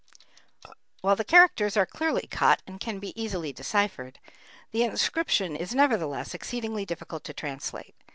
[1.01, 4.17] ]While the characters are clearly cut and can be easily deciphered,
[4.71, 7.93] the inscription is nevertheless exceedingly difficult to translate.